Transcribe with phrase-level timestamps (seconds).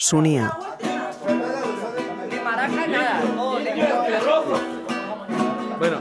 [0.00, 0.56] Sunía.
[5.80, 5.98] Bueno.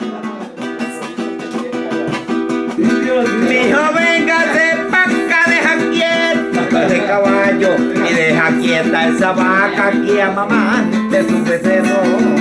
[2.78, 7.76] Mi joven de vaca, deja quieta de caballo
[8.08, 12.38] y deja quieta esa vaca aquí a mamá de su becerro.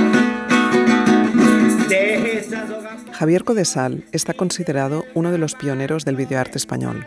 [3.13, 7.07] Javier Codesal está considerado uno de los pioneros del videoarte español.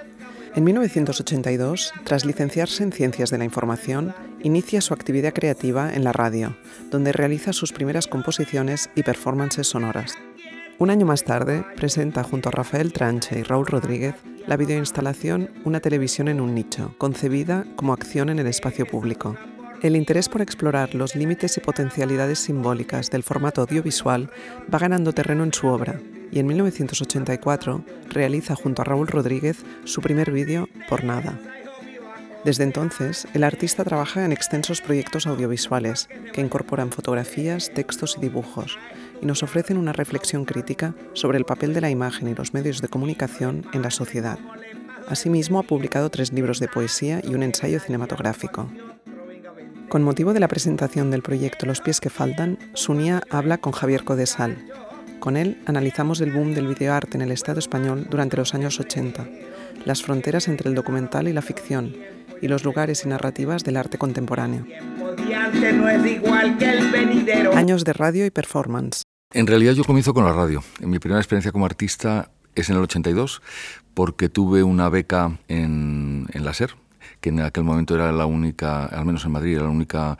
[0.55, 6.11] En 1982, tras licenciarse en Ciencias de la Información, inicia su actividad creativa en la
[6.11, 6.57] radio,
[6.89, 10.15] donde realiza sus primeras composiciones y performances sonoras.
[10.79, 14.15] Un año más tarde, presenta junto a Rafael Tranche y Raúl Rodríguez
[14.47, 19.35] la videoinstalación Una televisión en un nicho, concebida como acción en el espacio público.
[19.83, 24.31] El interés por explorar los límites y potencialidades simbólicas del formato audiovisual
[24.73, 30.01] va ganando terreno en su obra y en 1984 realiza junto a Raúl Rodríguez su
[30.01, 31.39] primer vídeo Por Nada.
[32.45, 38.77] Desde entonces, el artista trabaja en extensos proyectos audiovisuales que incorporan fotografías, textos y dibujos
[39.21, 42.81] y nos ofrecen una reflexión crítica sobre el papel de la imagen y los medios
[42.81, 44.39] de comunicación en la sociedad.
[45.09, 48.69] Asimismo, ha publicado tres libros de poesía y un ensayo cinematográfico.
[49.89, 54.03] Con motivo de la presentación del proyecto Los pies que faltan, Sunia habla con Javier
[54.03, 54.68] Codesal.
[55.19, 59.27] Con él analizamos el boom del videoarte en el Estado español durante los años 80,
[59.85, 61.93] las fronteras entre el documental y la ficción,
[62.41, 64.65] y los lugares y narrativas del arte contemporáneo.
[67.53, 69.03] Años de radio y performance.
[69.33, 70.63] En realidad yo comienzo con la radio.
[70.79, 73.41] En mi primera experiencia como artista es en el 82
[73.93, 76.75] porque tuve una beca en, en la SER,
[77.19, 80.17] que en aquel momento era la única, al menos en Madrid, era la única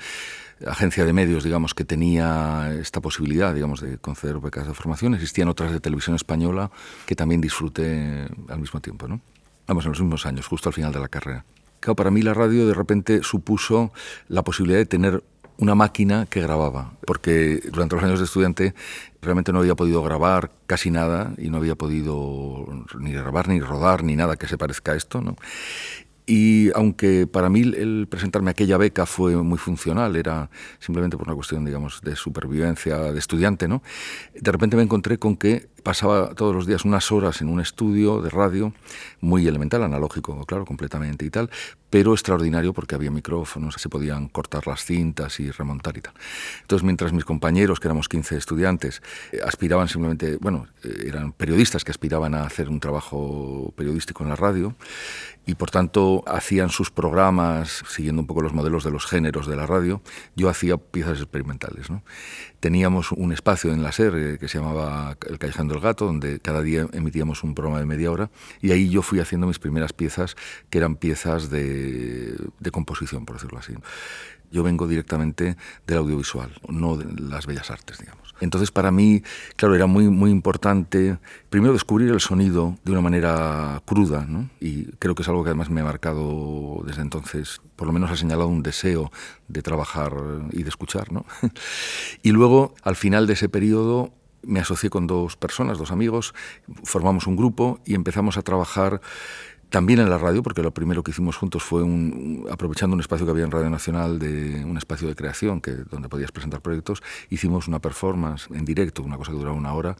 [0.68, 5.14] agencia de medios, digamos, que tenía esta posibilidad, digamos, de conceder becas de formación.
[5.14, 6.72] Existían otras de televisión española
[7.06, 9.22] que también disfruté al mismo tiempo, ¿no?
[9.68, 11.46] Vamos, en los mismos años, justo al final de la carrera.
[11.80, 13.94] Claro, para mí la radio de repente supuso
[14.28, 15.24] la posibilidad de tener
[15.60, 18.74] una máquina que grababa, porque durante los años de estudiante
[19.22, 22.66] realmente no había podido grabar casi nada y no había podido
[22.98, 25.36] ni grabar ni rodar ni nada que se parezca a esto, ¿no?
[26.30, 31.34] Y aunque para mí el presentarme aquella beca fue muy funcional, era simplemente por una
[31.34, 33.82] cuestión, digamos, de supervivencia de estudiante, ¿no?
[34.40, 38.22] De repente me encontré con que pasaba todos los días unas horas en un estudio
[38.22, 38.74] de radio,
[39.22, 41.50] muy elemental, analógico, claro, completamente y tal,
[41.90, 46.14] pero extraordinario porque había micrófonos, se podían cortar las cintas y remontar y tal.
[46.62, 49.02] Entonces, mientras mis compañeros, que éramos 15 estudiantes,
[49.32, 54.30] eh, aspiraban simplemente, bueno, eh, eran periodistas que aspiraban a hacer un trabajo periodístico en
[54.30, 54.76] la radio
[55.46, 59.56] y por tanto hacían sus programas siguiendo un poco los modelos de los géneros de
[59.56, 60.02] la radio,
[60.36, 61.90] yo hacía piezas experimentales.
[61.90, 62.04] ¿no?
[62.60, 66.40] Teníamos un espacio en la SER eh, que se llamaba El Callejón del Gato, donde
[66.40, 68.30] cada día emitíamos un programa de media hora,
[68.62, 70.36] y ahí yo fui haciendo mis primeras piezas,
[70.70, 73.74] que eran piezas de, de composición, por decirlo así.
[74.52, 78.30] Yo vengo directamente del audiovisual, no de las bellas artes, digamos.
[78.42, 79.22] Entonces, para mí,
[79.56, 81.18] claro, era muy, muy importante,
[81.50, 84.50] primero, descubrir el sonido de una manera cruda, ¿no?
[84.60, 88.12] y creo que es algo que además me ha marcado desde entonces, por lo menos
[88.12, 89.12] ha señalado un deseo
[89.48, 90.14] de trabajar
[90.52, 91.12] y de escuchar.
[91.12, 91.26] ¿no?
[92.24, 94.14] y luego, al final de ese periodo,
[94.44, 96.34] me asocié con dos personas, dos amigos,
[96.84, 99.02] formamos un grupo y empezamos a trabajar
[99.70, 103.26] también en la radio, porque lo primero que hicimos juntos fue un, aprovechando un espacio
[103.26, 107.04] que había en Radio Nacional, de un espacio de creación que, donde podías presentar proyectos,
[107.30, 109.96] hicimos una performance en directo, una cosa que duraba una hora,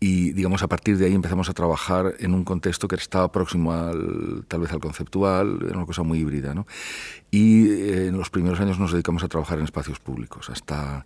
[0.00, 3.72] y digamos a partir de ahí empezamos a trabajar en un contexto que estaba próximo
[3.72, 6.66] al, tal vez al conceptual, era una cosa muy híbrida, ¿no?
[7.30, 10.50] Y eh, en los primeros años nos dedicamos a trabajar en espacios públicos.
[10.50, 11.04] Hasta,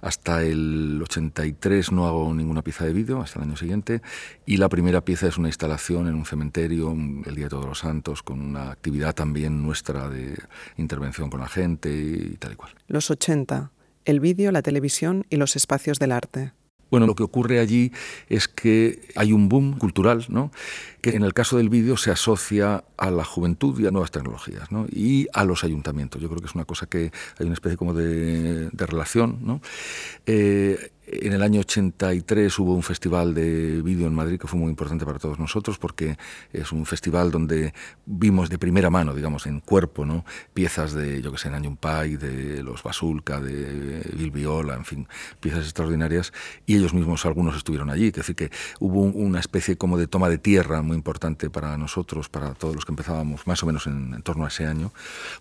[0.00, 4.00] hasta el 83 no hago ninguna pieza de vídeo, hasta el año siguiente,
[4.46, 6.92] y la primera pieza es una instalación en un cementerio,
[7.26, 10.36] el día de Todos los Santos, con una actividad también nuestra de
[10.76, 12.72] intervención con la gente y tal y cual.
[12.88, 13.70] Los 80.
[14.04, 16.52] El vídeo, la televisión y los espacios del arte.
[16.90, 17.92] Bueno, lo que ocurre allí
[18.28, 20.52] es que hay un boom cultural, ¿no?
[21.00, 24.70] que en el caso del vídeo se asocia a la juventud y a nuevas tecnologías,
[24.70, 24.86] ¿no?
[24.88, 26.22] y a los ayuntamientos.
[26.22, 29.38] Yo creo que es una cosa que hay una especie como de, de relación.
[29.42, 29.60] ¿no?
[30.26, 34.70] Eh, en el año 83 hubo un festival de vídeo en Madrid que fue muy
[34.70, 36.16] importante para todos nosotros porque
[36.52, 37.72] es un festival donde
[38.06, 40.24] vimos de primera mano, digamos, en cuerpo, ¿no?
[40.52, 45.08] piezas de, yo que sé, Nanyun Pai, de los Basulka, de Bill Viola, en fin,
[45.38, 46.32] piezas extraordinarias
[46.66, 48.50] y ellos mismos algunos estuvieron allí, es decir, que
[48.80, 52.84] hubo una especie como de toma de tierra muy importante para nosotros, para todos los
[52.84, 54.92] que empezábamos más o menos en, en torno a ese año,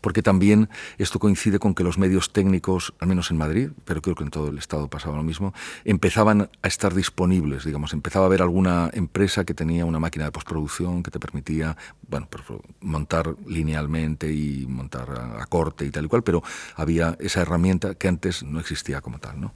[0.01, 0.69] porque también
[0.99, 4.29] esto coincide con que los medios técnicos, al menos en Madrid, pero creo que en
[4.29, 8.89] todo el Estado pasaba lo mismo, empezaban a estar disponibles, digamos, empezaba a haber alguna
[8.93, 12.27] empresa que tenía una máquina de postproducción que te permitía, bueno,
[12.81, 15.09] montar linealmente y montar
[15.39, 16.43] a, corte y tal y cual, pero
[16.75, 19.53] había esa herramienta que antes no existía como tal, ¿no?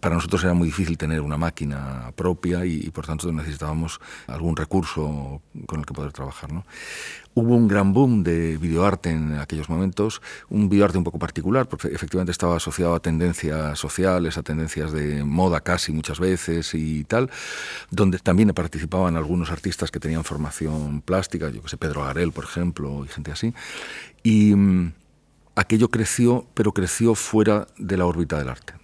[0.00, 5.42] para nosotros era muy difícil tener una máquina propia y, por tanto necesitábamos algún recurso
[5.66, 6.52] con el que poder trabajar.
[6.52, 6.64] ¿no?
[7.34, 11.88] Hubo un gran boom de videoarte en aquellos momentos, un videoarte un poco particular, porque
[11.88, 17.30] efectivamente estaba asociado a tendencias sociales, a tendencias de moda casi muchas veces y tal,
[17.90, 22.44] donde también participaban algunos artistas que tenían formación plástica, yo que sé, Pedro Garel, por
[22.44, 23.54] ejemplo, y gente así.
[24.22, 24.92] Y mm,
[25.54, 28.74] aquello creció, pero creció fuera de la órbita del arte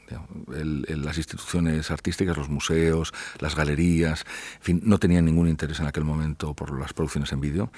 [0.47, 4.25] las instituciones artísticas, los museos, las galerías,
[4.67, 7.73] no tenían ningún interés en aquel momento por las producciones en vídeo.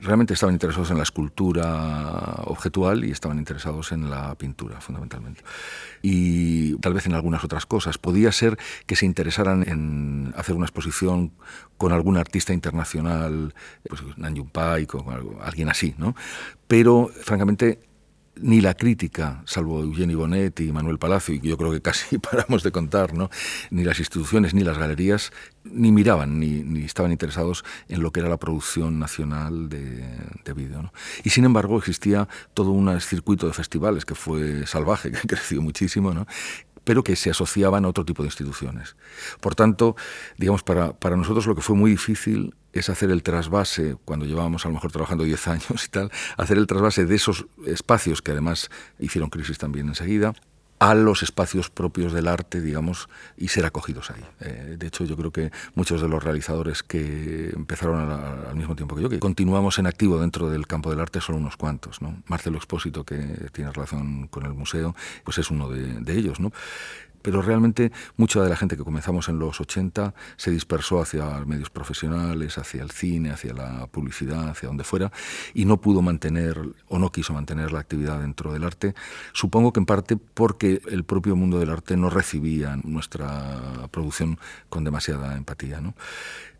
[0.00, 5.42] Realmente estaban interesados en la escultura objetual y estaban interesados en la pintura, fundamentalmente.
[6.02, 7.98] Y tal vez en algunas otras cosas.
[7.98, 11.32] Podía ser que se interesaran en hacer una exposición
[11.76, 13.54] con algún artista internacional,
[13.88, 15.04] pues Nanjum Pai, con
[15.42, 16.14] alguien así, ¿no?
[16.66, 17.80] Pero, francamente,
[18.40, 22.62] ni la crítica, salvo Eugeni Bonet y Manuel Palacio, y yo creo que casi paramos
[22.62, 23.30] de contar, ¿no?
[23.70, 25.32] ni las instituciones ni las galerías
[25.64, 30.04] ni miraban ni, estaban interesados en lo que era la producción nacional de,
[30.44, 30.92] de vídeo.
[31.24, 36.14] Y sin embargo existía todo un circuito de festivales que fue salvaje, que creció muchísimo,
[36.14, 36.26] ¿no?
[36.88, 38.96] Pero que se asociaban a otro tipo de instituciones.
[39.42, 39.94] Por tanto,
[40.38, 44.64] digamos, para, para nosotros lo que fue muy difícil es hacer el trasvase, cuando llevábamos
[44.64, 48.30] a lo mejor trabajando 10 años y tal, hacer el trasvase de esos espacios que
[48.30, 50.32] además hicieron crisis también enseguida,
[50.78, 54.24] a los espacios propios del arte, digamos, y ser acogidos ahí.
[54.40, 58.94] Eh, de hecho, yo creo que muchos de los realizadores que empezaron al mismo tiempo
[58.94, 62.00] que yo, que continuamos en activo dentro del campo del arte, son unos cuantos.
[62.00, 62.22] ¿no?
[62.26, 63.16] Marcelo Expósito, que
[63.52, 64.94] tiene relación con el museo,
[65.24, 66.38] pues es uno de, de ellos.
[66.40, 66.52] ¿no?
[67.22, 71.70] Pero realmente mucha de la gente que comenzamos en los 80 se dispersó hacia medios
[71.70, 75.12] profesionales, hacia el cine, hacia la publicidad, hacia donde fuera,
[75.54, 78.94] y no pudo mantener o no quiso mantener la actividad dentro del arte.
[79.32, 84.38] Supongo que en parte porque el propio mundo del arte no recibía nuestra producción
[84.68, 85.80] con demasiada empatía.
[85.80, 85.94] ¿no?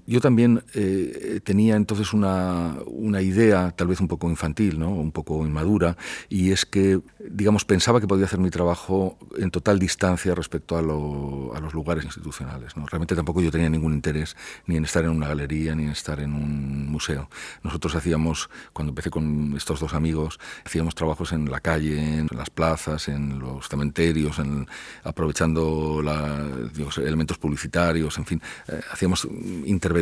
[0.08, 4.88] Yo también eh, tenía entonces una, una, idea, tal vez un poco infantil, ¿no?
[4.88, 5.99] un poco inmadura,
[6.31, 10.78] y es que, digamos, pensaba que podía hacer mi trabajo en total distancia respecto a,
[10.78, 12.75] a los lugares institucionales.
[12.75, 12.87] ¿no?
[12.87, 14.34] Realmente tampoco yo tenía ningún interés
[14.64, 17.28] ni en estar en una galería ni en estar en un museo.
[17.62, 22.49] Nosotros hacíamos, cuando empecé con estos dos amigos, hacíamos trabajos en la calle, en las
[22.49, 24.66] plazas, en los cementerios, en,
[25.04, 26.49] aprovechando la,
[26.96, 29.28] elementos publicitarios, en fin, eh, hacíamos
[29.66, 29.98] intervenciones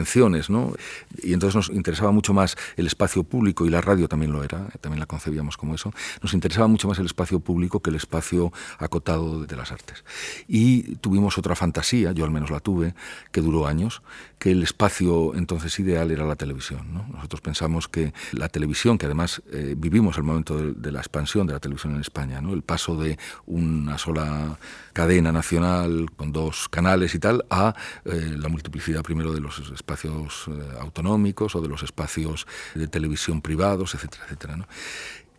[0.50, 0.74] ¿no?
[1.22, 4.68] Y entonces nos interesaba mucho más el espacio público, y la radio también lo era,
[4.80, 8.52] también la concebíamos como eso, nos interesaba mucho más el espacio público que el espacio
[8.78, 10.04] acotado de las artes.
[10.48, 12.94] Y tuvimos otra fantasía, yo al menos la tuve,
[13.32, 14.02] que duró años,
[14.38, 17.06] que el espacio entonces ideal era la televisión.
[17.12, 21.54] Nosotros pensamos que la televisión, que además eh, vivimos el momento de, la expansión de
[21.54, 24.58] la televisión en España, el paso de una sola
[24.92, 29.85] cadena nacional con dos canales y tal, a eh, la multiplicidad primero de los espacios
[30.48, 30.50] eh,
[30.80, 34.56] autonómicos o de los espacios de televisión privados, etcétera, etcétera.
[34.56, 34.66] ¿no?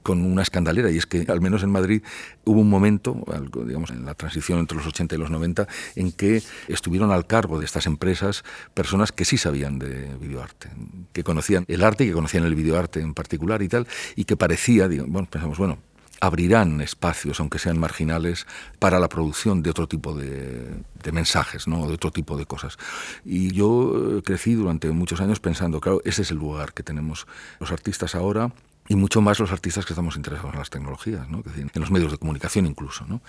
[0.08, 2.02] con una escandalera, y es que al menos en Madrid
[2.46, 3.26] hubo un momento,
[3.66, 5.68] digamos, en la transición entre los 80 y los 90,
[5.98, 10.70] en que estuvieron al cargo de estas empresas personas que sí sabían de videoarte,
[11.12, 13.86] que conocían el arte y que conocían el videoarte en particular y tal,
[14.16, 15.78] y que parecía, bueno, pensamos, bueno,
[16.20, 18.48] abrirán espacios, aunque sean marginales,
[18.80, 21.88] para la producción de otro tipo de, mensajes, ¿no?
[21.88, 22.78] de otro tipo de cosas.
[23.24, 27.28] Y yo eh, crecí durante muchos años pensando, claro, ese es el lugar que tenemos
[27.60, 28.52] los artistas ahora
[28.88, 31.44] y mucho más los artistas que estamos interesados en las tecnologías, ¿no?
[31.56, 33.06] en los medios de comunicación incluso.
[33.08, 33.22] ¿no?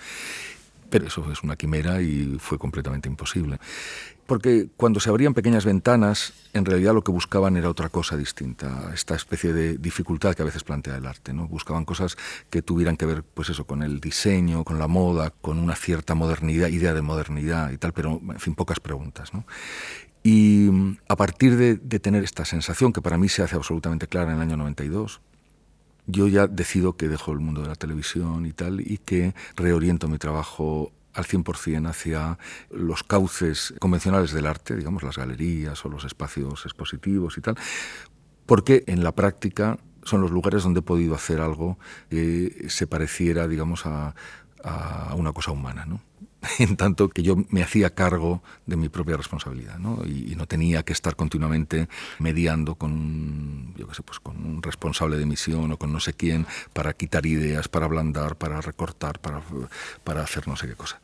[0.89, 3.59] Pero eso es una quimera y fue completamente imposible.
[4.29, 8.91] Porque cuando se abrían pequeñas ventanas, en realidad lo que buscaban era otra cosa distinta,
[8.93, 11.33] esta especie de dificultad que a veces plantea el arte.
[11.33, 11.47] ¿no?
[11.47, 12.15] Buscaban cosas
[12.51, 16.13] que tuvieran que ver pues eso, con el diseño, con la moda, con una cierta
[16.13, 19.33] modernidad, idea de modernidad y tal, pero en fin, pocas preguntas.
[19.33, 19.45] ¿no?
[20.21, 20.69] Y
[21.07, 24.37] a partir de, de tener esta sensación, que para mí se hace absolutamente clara en
[24.37, 25.21] el año 92,
[26.05, 30.07] yo ya decido que dejo el mundo de la televisión y tal y que reoriento
[30.07, 32.37] mi trabajo al 100% hacia
[32.71, 37.55] los cauces convencionales del arte, digamos las galerías o los espacios expositivos y tal,
[38.45, 41.77] porque en la práctica son los lugares donde he podido hacer algo
[42.09, 44.15] que se pareciera, digamos, a,
[44.63, 46.01] a una cosa humana, ¿no?
[46.59, 50.03] en tanto que yo me hacía cargo de mi propia responsabilidad ¿no?
[50.05, 55.17] Y, no tenía que estar continuamente mediando con, yo qué sé, pues con un responsable
[55.17, 59.41] de misión o con no sé quién para quitar ideas, para ablandar, para recortar, para,
[60.05, 61.01] para hacer no sé qué cosa.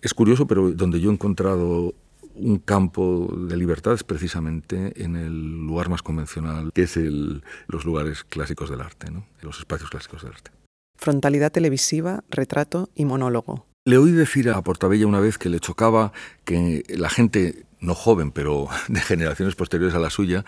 [0.00, 1.92] Es curioso, pero donde yo he encontrado
[2.36, 7.84] un campo de libertad es precisamente en el lugar más convencional, que es el, los
[7.84, 9.26] lugares clásicos del arte, ¿no?
[9.42, 10.50] los espacios clásicos del arte.
[10.98, 13.66] Frontalidad televisiva, retrato y monólogo.
[13.86, 16.12] Le oí decir a Portabella una vez que le chocaba
[16.44, 20.44] que la gente, no joven, pero de generaciones posteriores a la suya,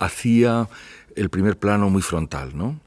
[0.00, 0.68] hacía
[1.14, 2.80] el primer plano muy frontal, ¿no?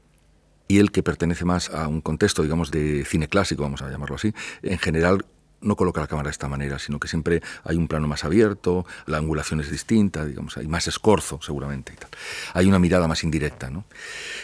[0.68, 4.16] Y él, que pertenece más a un contexto, digamos, de cine clásico, vamos a llamarlo
[4.16, 5.24] así, en general
[5.62, 8.84] no coloca la cámara de esta manera, sino que siempre hay un plano más abierto,
[9.06, 12.10] la angulación es distinta, digamos, hay más escorzo seguramente y tal.
[12.52, 13.86] Hay una mirada más indirecta, ¿no?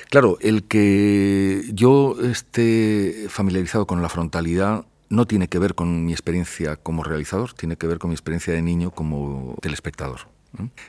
[0.09, 6.12] Claro, el que yo esté familiarizado con la frontalidad no tiene que ver con mi
[6.12, 10.21] experiencia como realizador, tiene que ver con mi experiencia de niño como telespectador.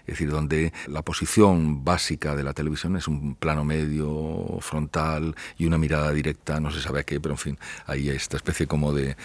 [0.08, 5.66] Es decir, donde la posición básica de la televisión es un plano medio, frontal y
[5.66, 8.92] una mirada directa, no se sabe a qué, pero en fin, hay esta especie como
[8.94, 9.16] de,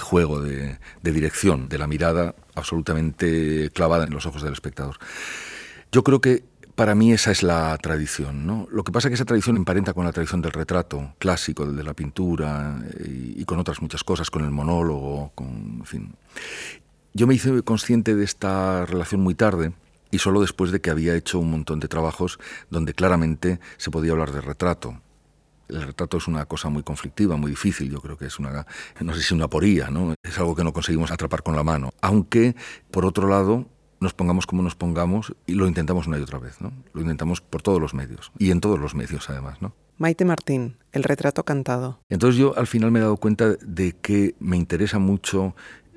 [0.00, 4.98] juego, de, dirección de la mirada absolutamente clavada en los ojos del espectador.
[5.92, 6.42] Yo creo que
[6.74, 8.46] para mí esa es la tradición.
[8.46, 8.66] ¿no?
[8.70, 11.82] Lo que pasa es que esa tradición emparenta con la tradición del retrato clásico, de
[11.84, 16.14] la pintura y, y, con otras muchas cosas, con el monólogo, con, en fin.
[17.12, 19.72] Yo me hice consciente de esta relación muy tarde
[20.10, 22.38] y solo después de que había hecho un montón de trabajos
[22.70, 25.00] donde claramente se podía hablar de retrato.
[25.68, 28.66] El retrato es una cosa muy conflictiva, muy difícil, yo creo que es una,
[29.00, 30.14] no sé si una poría, ¿no?
[30.22, 31.92] Es algo que no conseguimos atrapar con la mano.
[32.00, 32.54] Aunque,
[32.90, 33.66] por otro lado,
[34.04, 36.72] nos pongamos como nos pongamos y lo intentamos una y otra vez, ¿no?
[36.92, 39.74] Lo intentamos por todos los medios y en todos los medios además, ¿no?
[39.96, 42.00] Maite Martín, el retrato cantado.
[42.08, 45.54] Entonces yo al final me he dado cuenta de que me interesa mucho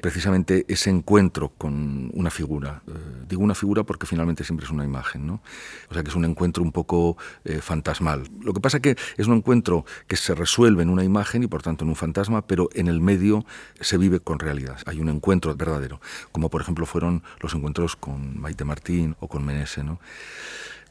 [0.08, 2.82] precisamente ese encuentro con una figura.
[2.88, 2.92] Eh,
[3.28, 5.42] digo una figura porque finalmente siempre es una imagen, ¿no?
[5.90, 8.24] O sea que es un encuentro un poco eh, fantasmal.
[8.42, 11.62] Lo que pasa que es un encuentro que se resuelve en una imagen y por
[11.62, 13.46] tanto en un fantasma, pero en el medio
[13.82, 14.78] se vive con realidad.
[14.86, 16.00] Hay un encuentro verdadero,
[16.32, 20.00] como por ejemplo fueron los encuentros con Maite Martín o con Menese, ¿no?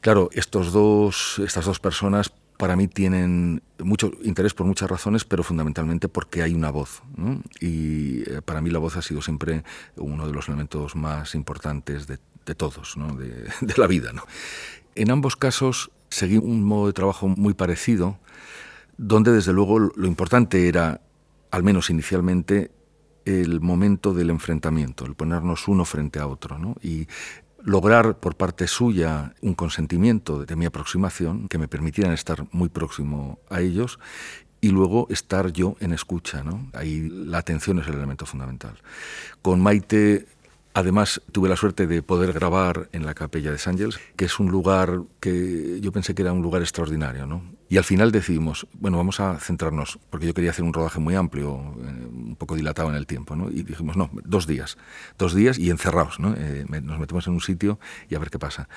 [0.03, 5.43] Claro, estos dos, estas dos personas para mí tienen mucho interés por muchas razones, pero
[5.43, 7.03] fundamentalmente porque hay una voz.
[7.61, 9.65] Y eh, para mí la voz ha sido siempre
[9.97, 12.19] uno de los elementos más importantes de,
[12.55, 12.97] todos,
[13.61, 14.13] de, la vida.
[14.95, 18.19] En ambos casos seguí un modo de trabajo muy parecido,
[18.97, 21.03] donde desde luego lo importante era,
[21.51, 22.71] al menos inicialmente,
[23.27, 26.59] el momento del enfrentamiento, el ponernos uno frente a otro.
[26.81, 27.09] Y
[27.67, 33.41] lograr por parte suya un consentimiento de mi aproximación que me permitieran estar muy próximo
[33.51, 33.99] a ellos
[34.61, 36.45] y luego estar yo en escucha.
[36.45, 36.71] ¿no?
[36.73, 38.79] Ahí la atención es el elemento fundamental.
[39.43, 40.27] Con Maite
[40.77, 44.51] Además, tuve la suerte de poder grabar en la capella de Sángels, que es un
[44.51, 47.27] lugar que yo pensé que era un lugar extraordinario.
[47.27, 47.43] ¿no?
[47.71, 51.15] Y al final decidimos, bueno, vamos a centrarnos, porque yo quería hacer un rodaje muy
[51.15, 53.49] amplio, eh, un poco dilatado en el tiempo, ¿no?
[53.49, 54.77] y dijimos, no, dos días,
[55.17, 56.35] dos días y encerrados, ¿no?
[56.37, 57.81] Eh, nos metemos en un sitio
[58.11, 58.69] y a ver qué pasa.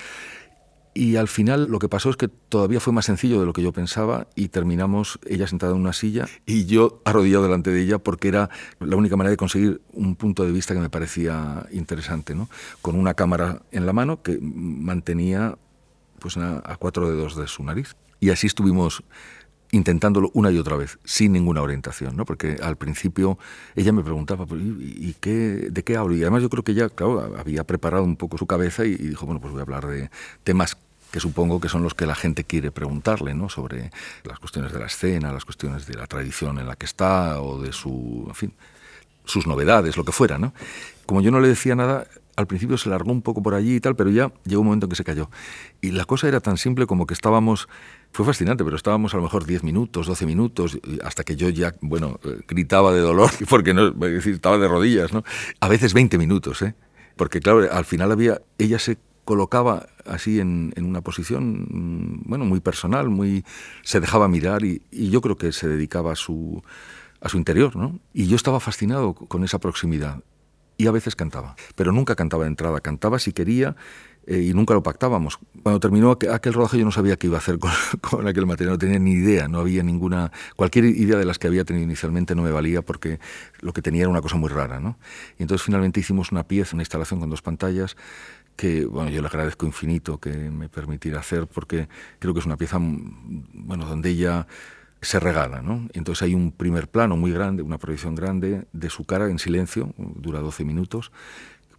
[0.99, 3.61] Y al final lo que pasó es que todavía fue más sencillo de lo que
[3.61, 7.99] yo pensaba y terminamos ella sentada en una silla y yo arrodillado delante de ella
[7.99, 8.49] porque era
[8.81, 12.49] la única manera de conseguir un punto de vista que me parecía interesante, ¿no?
[12.81, 15.57] Con una cámara en la mano que mantenía
[16.19, 17.95] pues a cuatro dedos de su nariz.
[18.19, 19.01] Y así estuvimos
[19.71, 22.25] intentándolo una y otra vez, sin ninguna orientación, ¿no?
[22.25, 23.37] Porque al principio
[23.73, 26.15] ella me preguntaba, ¿y, qué, de qué hablo?
[26.15, 29.25] Y además yo creo que ella, claro, había preparado un poco su cabeza y, dijo,
[29.25, 30.09] bueno, pues voy a hablar de
[30.43, 30.77] temas
[31.11, 33.49] que supongo que son los que la gente quiere preguntarle, ¿no?
[33.49, 33.91] Sobre
[34.23, 37.59] las cuestiones de la escena, las cuestiones de la tradición en la que está o
[37.61, 38.53] de su, en fin,
[39.25, 40.53] sus novedades, lo que fuera, ¿no?
[41.05, 43.79] Como yo no le decía nada, al principio se largó un poco por allí y
[43.79, 45.29] tal, pero ya llegó un momento en que se cayó.
[45.81, 47.67] Y la cosa era tan simple como que estábamos,
[48.13, 51.75] fue fascinante, pero estábamos a lo mejor 10 minutos, 12 minutos, hasta que yo ya,
[51.81, 55.23] bueno, eh, gritaba de dolor, porque no, estaba de rodillas, ¿no?
[55.59, 56.75] A veces 20 minutos, ¿eh?
[57.17, 58.97] Porque claro, al final había, ella se
[59.29, 63.45] colocaba así en, una posición, mm, bueno, muy personal, muy,
[63.83, 66.63] se dejaba mirar y, y yo creo que se dedicaba a su,
[67.21, 67.99] a su interior, ¿no?
[68.11, 70.23] Y yo estaba fascinado con esa proximidad
[70.77, 73.75] y a veces cantaba, pero nunca cantaba de entrada, cantaba si quería
[74.25, 75.39] eh, y nunca lo pactábamos.
[75.61, 77.59] Cuando terminó aquel rodaje yo no sabía qué iba a hacer
[78.01, 81.47] con, aquel material, no tenía ni idea, no había ninguna, cualquier idea de las que
[81.47, 83.19] había tenido inicialmente no me valía porque
[83.59, 84.97] lo que tenía era una cosa muy rara, ¿no?
[85.37, 87.97] Y entonces finalmente hicimos una pieza, una instalación con dos pantallas
[88.59, 91.87] que, bueno, yo le agradezco infinito que me permitiera hacer porque
[92.19, 94.47] creo que es una pieza, bueno, donde ella
[95.01, 95.61] se regala.
[95.61, 95.87] ¿no?
[95.93, 99.93] Entonces hay un primer plano muy grande, una proyección grande de su cara en silencio,
[99.97, 101.13] dura 12 minutos.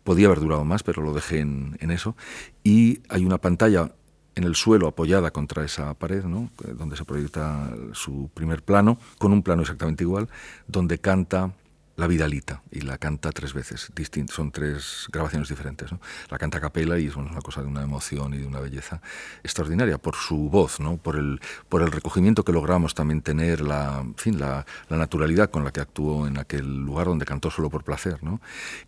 [0.04, 2.16] Podía haber durado más, pero lo dejé en, eso.
[2.64, 3.92] Y hay una pantalla
[4.34, 6.48] en el suelo apoyada contra esa pared, ¿no?
[6.78, 10.30] donde se proyecta su primer plano, con un plano exactamente igual,
[10.66, 11.52] donde canta
[12.00, 13.92] La Vidalita y la canta tres veces,
[14.30, 15.92] son tres grabaciones diferentes.
[15.92, 16.00] ¿no?
[16.30, 19.02] La canta a capela y es una cosa de una emoción y de una belleza
[19.44, 20.96] extraordinaria por su voz, ¿no?
[20.96, 25.62] por, el, por el recogimiento que logramos también tener, la, fin, la, la, naturalidad con
[25.62, 28.40] la que actuó en aquel lugar donde cantó solo por placer ¿no?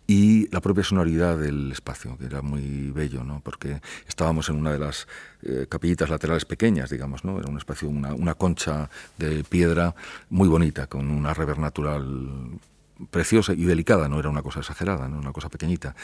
[0.07, 3.41] y la propia sonoridad del espacio, que era muy bello, ¿no?
[3.41, 5.07] porque estábamos en una de las
[5.43, 7.37] eh, capillitas laterales pequeñas, digamos, ¿no?
[7.37, 8.89] era un espacio, una, una concha
[9.19, 9.93] de piedra
[10.31, 12.59] muy bonita, con una rever natural
[13.09, 15.95] preciosa y delicada, no era una cosa exagerada, no una cosa pequeñita.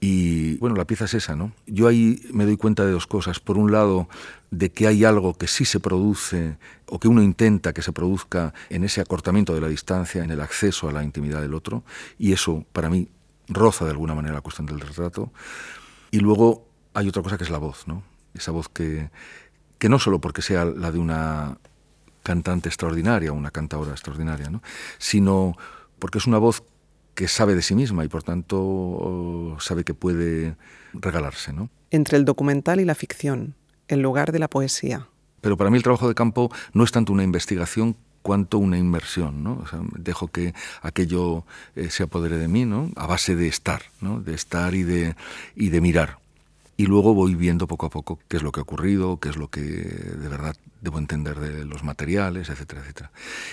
[0.00, 1.52] Y bueno, la pieza es esa, ¿no?
[1.66, 3.40] Yo ahí me doy cuenta de dos cosas.
[3.40, 4.08] Por un lado,
[4.50, 8.52] de que hay algo que sí se produce o que uno intenta que se produzca
[8.70, 11.84] en ese acortamiento de la distancia, en el acceso a la intimidad del otro,
[12.18, 13.08] y eso para mí
[13.48, 15.32] roza de alguna manera la cuestión del retrato.
[16.10, 18.02] Y luego hay otra cosa que es la voz, ¿no?
[18.34, 19.10] Esa voz que,
[19.78, 21.58] que no solo porque sea la de una
[22.24, 24.62] cantante extraordinaria, una cantadora extraordinaria, ¿no?
[24.98, 25.56] sino
[25.98, 26.62] porque es una voz
[27.14, 30.56] que sabe de sí misma y por tanto sabe que puede
[30.92, 31.52] regalarse.
[31.52, 31.70] ¿no?
[31.90, 33.54] Entre el documental y la ficción,
[33.88, 35.08] el lugar de la poesía.
[35.40, 39.44] Pero para mí el trabajo de campo no es tanto una investigación cuanto una inmersión,
[39.44, 39.64] ¿no?
[39.98, 41.44] dejo que aquello
[41.76, 42.90] eh, se apodere de mí, ¿no?
[42.96, 44.20] A base de estar, ¿no?
[44.20, 45.14] De estar y de,
[45.54, 46.23] y de mirar
[46.76, 49.36] y luego voy viendo poco a poco qué es lo que ha ocurrido, qué es
[49.36, 53.12] lo que de verdad debo entender de los materiales, etcétera, etcétera.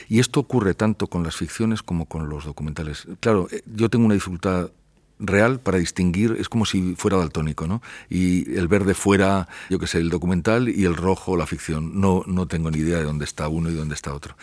[0.10, 3.08] Y esto ocurre tanto con las ficciones como con los documentales.
[3.20, 4.72] Claro, eh, yo tengo una dificultad
[5.20, 7.82] real para distinguir, es como si fuera daltónico, ¿no?
[8.10, 12.02] Y el verde fuera, yo qué sé, el documental y el rojo la ficción.
[12.02, 14.36] No, no tengo ni idea de dónde está uno y dónde está otro.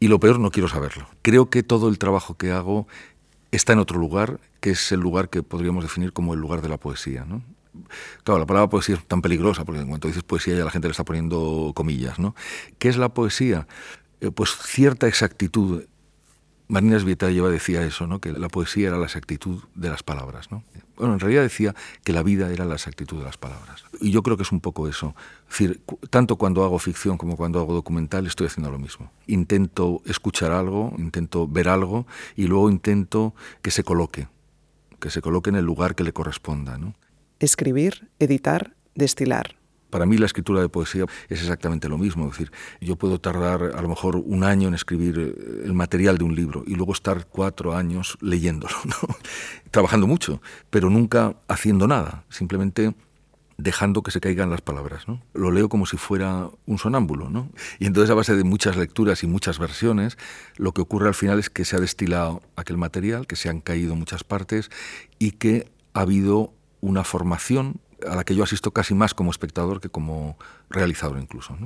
[0.00, 1.06] Y lo peor, no quiero saberlo.
[1.20, 2.88] Creo que todo el trabajo que hago
[3.52, 6.70] está en otro lugar, que es el lugar que podríamos definir como el lugar de
[6.70, 7.42] la poesía, ¿no?
[8.24, 10.88] Claro, la palabra poesía es tan peligrosa, porque en cuanto dices poesía ya la gente
[10.88, 12.34] le está poniendo comillas, ¿no?
[12.78, 13.66] ¿Qué es la poesía?
[14.20, 15.84] Eh, pues cierta exactitud.
[16.68, 18.20] Marina Svietayeva decía eso, ¿no?
[18.20, 20.52] que la poesía era la exactitud de las palabras.
[20.52, 20.62] ¿no?
[20.96, 21.74] Bueno, en realidad decía
[22.04, 23.82] que la vida era la exactitud de las palabras.
[24.00, 25.16] Y yo creo que es un poco eso.
[25.48, 29.10] Es decir, tanto cuando hago ficción como cuando hago documental estoy haciendo lo mismo.
[29.26, 34.28] Intento escuchar algo, intento ver algo y luego intento que se coloque,
[35.00, 36.78] que se coloque en el lugar que le corresponda.
[36.78, 36.94] ¿no?
[37.40, 39.56] Escribir, editar, destilar.
[39.90, 42.26] Para mí la escritura de poesía es exactamente lo mismo.
[42.26, 46.16] Es decir, yo puedo tardar a lo mejor un año en escribir eh, el material
[46.16, 48.76] de un libro y luego estar cuatro años leyéndolo,
[49.72, 52.94] trabajando mucho, pero nunca haciendo nada, simplemente
[53.62, 55.08] dejando que se caigan las palabras.
[55.08, 55.20] ¿no?
[55.34, 57.28] Lo leo como si fuera un sonámbulo.
[57.28, 57.50] ¿no?
[57.78, 60.18] Y entonces a base de muchas lecturas y muchas versiones,
[60.56, 63.60] lo que ocurre al final es que se ha destilado aquel material, que se han
[63.60, 64.70] caído muchas partes
[65.18, 69.80] y que ha habido una formación a la que yo asisto casi más como espectador
[69.80, 70.38] que como
[70.68, 71.56] realizador incluso.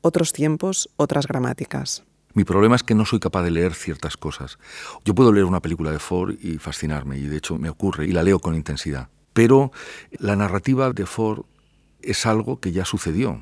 [0.00, 2.04] Otros tiempos, otras gramáticas.
[2.34, 4.58] Mi problema es que no soy capaz de leer ciertas cosas.
[5.04, 8.12] Yo puedo leer una película de Ford y fascinarme, y de hecho me ocurre, y
[8.12, 9.08] la leo con intensidad.
[9.32, 9.70] Pero
[10.18, 11.44] la narrativa de Ford
[12.02, 13.40] es algo que ya sucedió,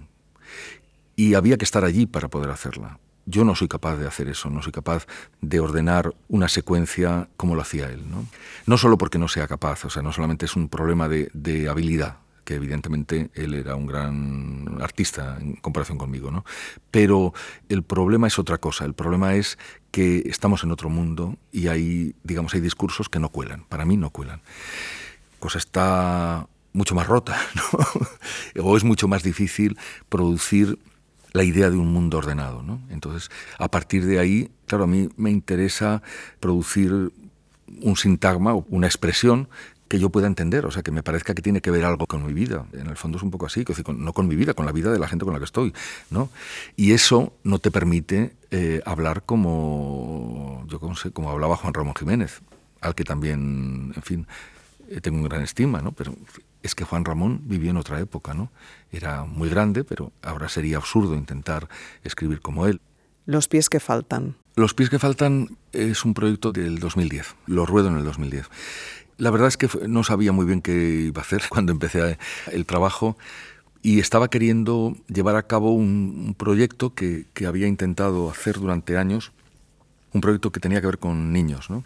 [1.16, 2.98] y había que estar allí para poder hacerla.
[3.26, 5.06] Yo no soy capaz de hacer eso, no soy capaz
[5.40, 8.10] de ordenar una secuencia como lo hacía él.
[8.10, 8.26] No,
[8.66, 11.68] no solo porque no sea capaz, o sea, no solamente es un problema de, de
[11.68, 16.44] habilidad, que evidentemente él era un gran artista en comparación conmigo, ¿no?
[16.90, 17.32] Pero
[17.68, 19.58] el problema es otra cosa, el problema es
[19.90, 23.96] que estamos en otro mundo y hay, digamos, hay discursos que no cuelan, para mí
[23.96, 24.40] no cuelan.
[25.38, 27.38] Cosa está mucho más rota,
[28.56, 28.64] ¿no?
[28.64, 30.78] o es mucho más difícil producir
[31.32, 32.62] la idea de un mundo ordenado.
[32.62, 32.80] ¿no?
[32.90, 36.02] Entonces, a partir de ahí, claro, a mí me interesa
[36.40, 37.12] producir
[37.80, 39.48] un sintagma o una expresión
[39.88, 42.24] que yo pueda entender, o sea, que me parezca que tiene que ver algo con
[42.24, 42.64] mi vida.
[42.72, 43.62] En el fondo es un poco así,
[43.94, 45.74] no con mi vida, con la vida de la gente con la que estoy,
[46.08, 46.30] ¿no?
[46.76, 52.40] Y eso no te permite eh, hablar como, yo sé, como hablaba Juan Ramón Jiménez,
[52.80, 54.26] al que también, en fin,
[54.88, 55.92] eh, tengo un gran estima, ¿no?
[55.92, 56.14] Pero
[56.62, 58.50] es que Juan Ramón vivió en otra época, ¿no?
[58.90, 61.68] Era muy grande, pero ahora sería absurdo intentar
[62.04, 62.80] escribir como él.
[63.26, 64.36] Los pies que faltan.
[64.54, 67.34] Los pies que faltan es un proyecto del 2010.
[67.46, 68.48] Lo ruedo en el 2010.
[69.18, 72.18] La verdad es que no sabía muy bien qué iba a hacer cuando empecé
[72.50, 73.16] el trabajo
[73.82, 79.32] y estaba queriendo llevar a cabo un, proyecto que, que había intentado hacer durante años,
[80.12, 81.84] un proyecto que tenía que ver con niños, ¿no?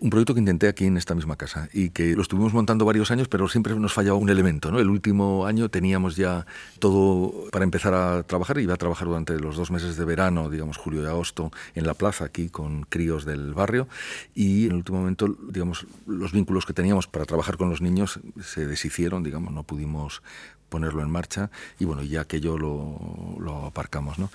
[0.00, 3.10] Un proyecto que intenté aquí en esta misma casa y que lo estuvimos montando varios
[3.10, 4.70] años, pero siempre nos fallaba un elemento.
[4.70, 4.78] ¿no?
[4.78, 6.46] El último año teníamos ya
[6.78, 8.58] todo para empezar a trabajar.
[8.58, 11.94] Iba a trabajar durante los dos meses de verano, digamos julio y agosto, en la
[11.94, 13.88] plaza aquí con críos del barrio.
[14.34, 18.20] Y en el último momento, digamos, los vínculos que teníamos para trabajar con los niños
[18.42, 20.22] se deshicieron, digamos, no pudimos
[20.68, 24.18] ponerlo en marcha y bueno, ya que yo lo, lo aparcamos.
[24.18, 24.30] ¿no?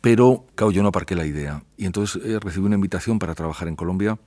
[0.00, 1.62] Pero, claro, yo no aparqué la idea.
[1.76, 4.18] Y entonces eh, recibí una invitación para trabajar en Colombia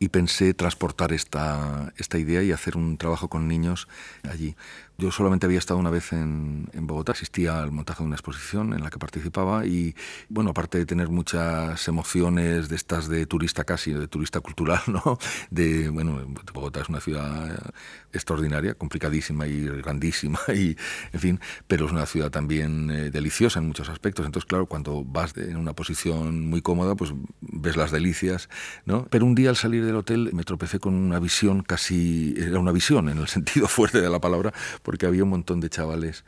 [0.00, 3.86] y pensé transportar esta, esta idea y hacer un trabajo con niños
[4.28, 4.56] allí.
[5.00, 8.82] Yo solamente había estado una vez en, Bogotá, asistía al montaje de una exposición en
[8.82, 9.94] la que participaba y,
[10.28, 15.18] bueno, aparte de tener muchas emociones de estas de turista casi, de turista cultural, ¿no?
[15.50, 16.18] De, bueno,
[16.52, 17.72] Bogotá es una ciudad
[18.12, 20.76] extraordinaria, complicadísima y grandísima y,
[21.14, 24.26] en fin, pero es una ciudad también eh, deliciosa en muchos aspectos.
[24.26, 28.50] Entonces, claro, cuando vas en una posición muy cómoda, pues ves las delicias,
[28.84, 29.06] ¿no?
[29.08, 32.72] Pero un día al salir del hotel me tropecé con una visión casi, era una
[32.72, 34.52] visión en el sentido fuerte de la palabra,
[34.90, 36.24] porque había un montón de chavales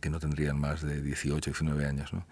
[0.00, 2.24] que no tendrían más de 18, 19 años, ¿no?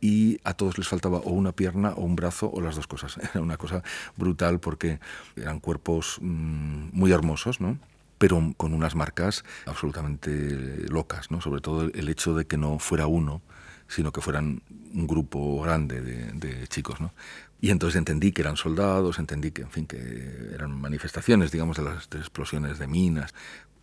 [0.00, 3.18] y a todos les faltaba o una pierna o un brazo o las dos cosas.
[3.34, 3.82] Era una cosa
[4.16, 5.00] brutal porque
[5.34, 7.80] eran cuerpos mmm, muy hermosos, ¿no?
[8.16, 11.40] pero con unas marcas absolutamente locas, ¿no?
[11.40, 13.42] sobre todo el hecho de que no fuera uno,
[13.88, 14.62] sino que fueran
[14.94, 17.00] un grupo grande de, de chicos.
[17.00, 17.12] ¿no?
[17.60, 21.82] Y entonces entendí que eran soldados, entendí que, en fin, que eran manifestaciones, digamos, de
[21.82, 23.34] las explosiones de minas,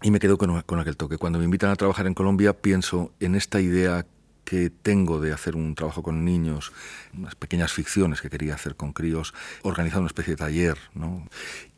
[0.06, 1.18] y me quedo con, con, aquel toque.
[1.18, 4.06] Cuando me invitan a trabajar en Colombia, pienso en esta idea
[4.44, 6.72] que tengo de hacer un trabajo con niños,
[7.18, 11.28] unas pequeñas ficciones que quería hacer con críos, organizar una especie de taller, ¿no?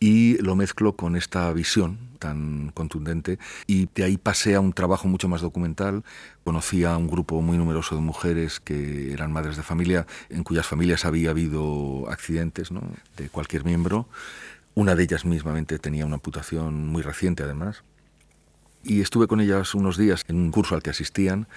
[0.01, 5.07] y lo mezclo con esta visión tan contundente y de ahí pasé a un trabajo
[5.07, 6.03] mucho más documental.
[6.43, 10.67] Conocí a un grupo muy numeroso de mujeres que eran madres de familia, en cuyas
[10.67, 12.81] familias había habido accidentes ¿no?
[13.15, 14.09] de cualquier miembro.
[14.75, 17.85] Una de ellas mismamente tenía una amputación muy reciente además
[18.87, 21.47] y estuve con ellas unos días en un curso al que asistían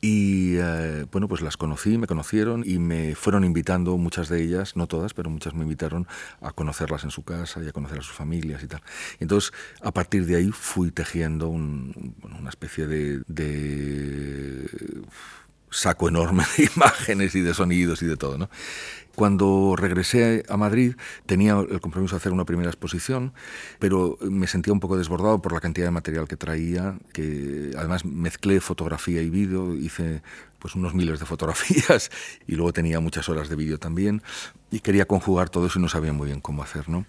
[0.00, 4.76] y eh, bueno, pues las conocí, me conocieron y me fueron invitando, muchas de ellas,
[4.76, 6.06] no todas, pero muchas me invitaron
[6.40, 8.82] a conocerlas en su casa y a conocer a sus familias y tal.
[9.20, 13.22] Entonces, a partir de ahí fui tejiendo una especie de
[15.76, 18.48] saco enorme de imágenes y de sonidos y de todo, ¿no?
[19.14, 23.32] Cuando regresé a Madrid tenía el compromiso de hacer una primera exposición,
[23.78, 28.04] pero me sentía un poco desbordado por la cantidad de material que traía, que además
[28.04, 30.22] mezclé fotografía y vídeo, hice
[30.58, 32.10] pues unos miles de fotografías
[32.46, 34.22] y luego tenía muchas horas de vídeo también
[34.70, 37.06] y quería conjugar todo eso y no sabía muy bien cómo hacer, ¿no?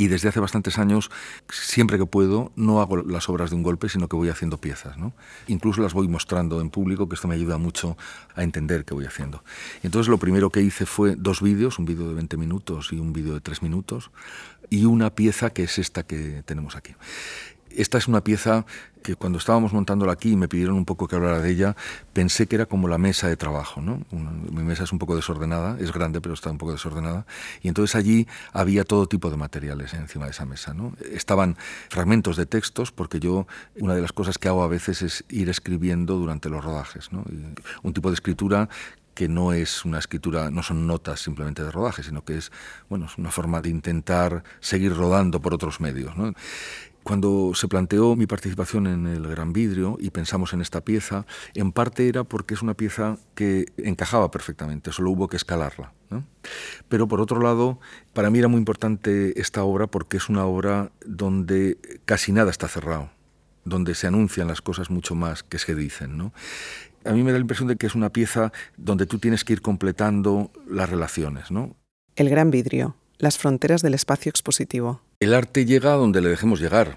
[0.00, 1.10] Y desde hace bastantes años,
[1.50, 4.96] siempre que puedo, no hago las obras de un golpe, sino que voy haciendo piezas.
[4.96, 5.12] ¿no?
[5.46, 7.98] Incluso las voy mostrando en público, que esto me ayuda mucho
[8.34, 9.44] a entender qué voy haciendo.
[9.82, 13.12] Entonces lo primero que hice fue dos vídeos, un vídeo de 20 minutos y un
[13.12, 14.10] vídeo de 3 minutos,
[14.70, 16.94] y una pieza que es esta que tenemos aquí.
[17.76, 18.64] Esta es una pieza
[19.02, 21.76] que cuando estábamos montándola aquí y me pidieron un poco que hablara de ella,
[22.12, 23.80] pensé que era como la mesa de trabajo.
[23.80, 24.04] ¿no?
[24.10, 27.26] mi mesa es un poco desordenada, es grande pero está un poco desordenada.
[27.62, 30.74] Y entonces allí había todo tipo de materiales encima de esa mesa.
[30.74, 30.92] ¿no?
[31.12, 31.56] Estaban
[31.88, 33.46] fragmentos de textos, porque yo
[33.78, 37.12] una de las cosas que hago a veces es ir escribiendo durante los rodajes.
[37.12, 37.24] ¿no?
[37.82, 38.68] Un tipo de escritura
[39.14, 42.50] que no es una escritura, no son notas simplemente de rodaje, sino que es,
[42.88, 46.16] bueno, es una forma de intentar seguir rodando por otros medios.
[46.16, 46.32] ¿no?
[47.02, 51.72] Cuando se planteó mi participación en el Gran Vidrio y pensamos en esta pieza, en
[51.72, 55.92] parte era porque es una pieza que encajaba perfectamente, solo hubo que escalarla.
[56.10, 56.24] ¿no?
[56.88, 57.80] Pero por otro lado,
[58.12, 62.68] para mí era muy importante esta obra porque es una obra donde casi nada está
[62.68, 63.10] cerrado,
[63.64, 66.18] donde se anuncian las cosas mucho más que se dicen.
[66.18, 66.34] ¿no?
[67.04, 69.54] A mí me da la impresión de que es una pieza donde tú tienes que
[69.54, 71.50] ir completando las relaciones.
[71.50, 71.76] ¿no?
[72.14, 75.00] El Gran Vidrio, las fronteras del espacio expositivo.
[75.20, 76.96] El arte llega donde le dejemos llegar.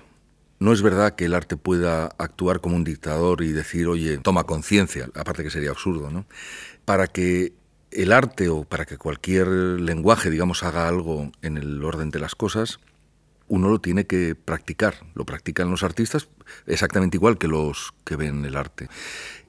[0.58, 4.46] No es verdad que el arte pueda actuar como un dictador y decir, oye, toma
[4.46, 6.26] conciencia, aparte que sería absurdo, ¿no?
[6.86, 7.52] Para que
[7.92, 12.34] el arte o para que cualquier lenguaje, digamos, haga algo en el orden de las
[12.34, 12.80] cosas,
[13.50, 14.96] uno lo tiene que practicar.
[15.16, 16.30] Lo practican los artistas
[16.66, 18.88] exactamente igual que los que ven el arte.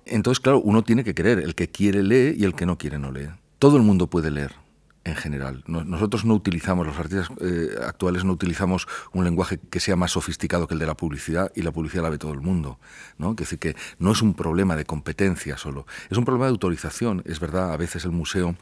[0.05, 1.39] Entonces, claro, uno tiene que querer.
[1.39, 3.29] El que quiere lee y el que no quiere no lee.
[3.61, 4.64] Todo el mundo puede leer
[5.05, 5.63] en general.
[5.67, 10.67] Nosotros no utilizamos, los artistas eh, actuales no utilizamos un lenguaje que sea más sofisticado
[10.67, 12.79] que el de la publicidad y la publicidad la ve todo el mundo.
[13.19, 13.31] ¿no?
[13.33, 17.23] Es decir, que no es un problema de competencia solo, es un problema de autorización.
[17.27, 18.57] Es verdad, a veces el museo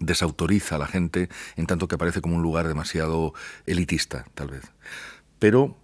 [0.00, 3.32] desautoriza a la gente en tanto que aparece como un lugar demasiado
[3.64, 4.64] elitista, tal vez.
[5.38, 5.78] Pero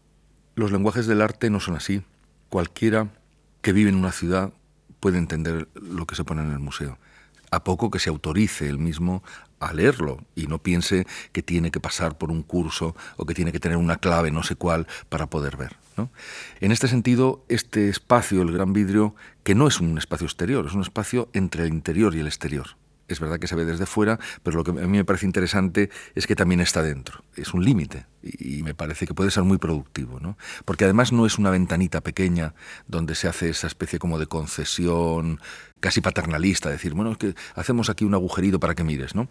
[0.57, 2.03] los lenguajes del arte no son así.
[2.49, 3.09] Cualquiera
[3.62, 4.53] que vive en una ciudad
[4.99, 6.99] puede entender lo que se pone en el museo
[7.53, 9.23] a poco que se autorice el mismo
[9.62, 13.53] a leerlo y no piense que tiene que pasar por un curso o que tiene
[13.53, 15.77] que tener una clave no sé cuál para poder ver.
[16.61, 20.72] En este sentido, este espacio, el gran vidrio, que no es un espacio exterior, es
[20.72, 22.77] un espacio entre el interior y el exterior
[23.12, 25.90] es verdad que se ve desde fuera, pero lo que a mí me parece interesante
[26.14, 27.22] es que también está dentro.
[27.37, 30.37] Es un límite y me parece que puede ser muy productivo, ¿no?
[30.64, 32.55] Porque además no es una ventanita pequeña
[32.87, 35.40] donde se hace esa especie como de concesión
[35.81, 39.29] casi paternalista, decir, bueno, es que hacemos aquí un agujerito para que mires, ¿no?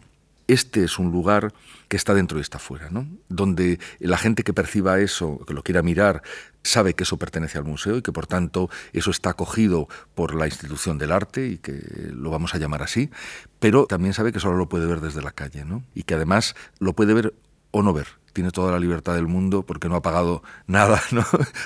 [0.52, 1.54] Este es un lugar
[1.88, 3.08] que está dentro y está fuera, ¿no?
[3.30, 6.22] donde la gente que perciba eso, que lo quiera mirar,
[6.64, 10.48] sabe que eso pertenece al museo y que por tanto eso está acogido por la
[10.48, 11.82] institución del arte y que
[12.14, 13.10] lo vamos a llamar así,
[13.60, 15.84] pero también sabe que solo lo puede ver desde la calle ¿no?
[15.96, 17.34] y que además lo puede ver
[17.72, 18.08] o no ver.
[18.34, 21.26] Tiene toda la libertad del mundo porque no ha pagado nada, ¿no?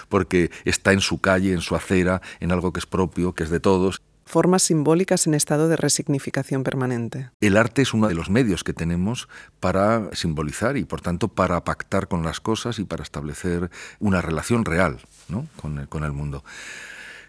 [0.09, 3.49] porque está en su calle, en su acera, en algo que es propio, que es
[3.49, 7.29] de todos formas simbólicas en estado de resignificación permanente.
[7.41, 11.63] El arte es uno de los medios que tenemos para simbolizar y, por tanto, para
[11.63, 14.97] pactar con las cosas y para establecer una relación real
[15.61, 16.43] con, el, con el mundo.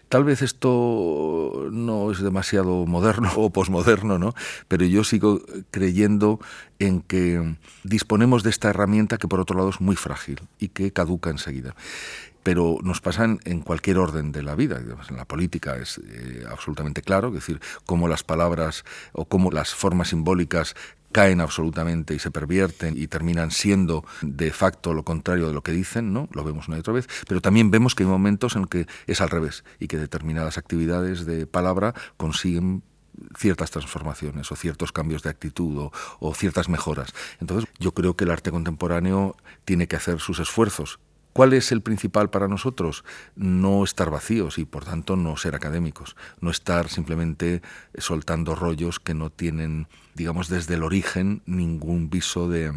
[0.09, 4.33] Tal vez esto no es demasiado moderno o posmoderno, ¿no?
[4.67, 6.39] pero yo sigo creyendo
[6.79, 10.91] en que disponemos de esta herramienta que por otro lado es muy frágil y que
[10.91, 11.75] caduca enseguida
[12.47, 14.79] pero nos pasan en cualquier orden de la vida.
[15.09, 19.75] En la política es eh, absolutamente claro, es decir, cómo las palabras o cómo las
[19.75, 20.73] formas simbólicas
[21.11, 25.73] caen absolutamente y se pervierten y terminan siendo de facto lo contrario de lo que
[25.73, 26.29] dicen, ¿no?
[26.31, 29.19] Lo vemos una y otra vez, pero también vemos que hay momentos en que es
[29.19, 32.81] al revés y que determinadas actividades de palabra consiguen
[33.37, 37.13] ciertas transformaciones o ciertos cambios de actitud o, o, ciertas mejoras.
[37.41, 40.99] Entonces, yo creo que el arte contemporáneo tiene que hacer sus esfuerzos
[41.37, 43.05] ¿Cuál es el principal para nosotros?
[43.35, 47.61] No estar vacíos y por tanto no ser académicos, no estar simplemente
[47.95, 52.73] soltando rollos que no tienen, digamos, desde el origen ningún viso de,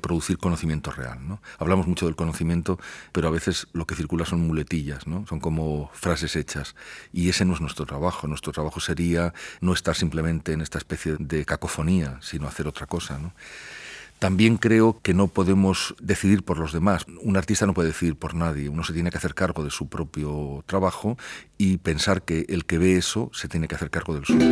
[0.00, 1.26] producir conocimiento real.
[1.26, 1.42] ¿no?
[1.58, 2.78] Hablamos mucho del conocimiento,
[3.10, 5.26] pero a veces lo que circula son muletillas, ¿no?
[5.26, 6.76] son como frases hechas.
[7.12, 8.28] Y ese no es nuestro trabajo.
[8.28, 13.18] Nuestro trabajo sería no estar simplemente en esta especie de cacofonía, sino hacer otra cosa.
[13.18, 13.32] ¿no?
[14.20, 17.06] También creo que no podemos decidir por los demás.
[17.22, 18.68] Un artista no puede decidir por nadie.
[18.68, 21.16] Uno se tiene que hacer cargo de su propio trabajo
[21.56, 24.46] y pensar que el que ve eso se tiene que hacer cargo del suyo.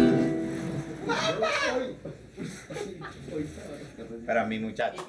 [4.24, 5.04] Para mi muchacho.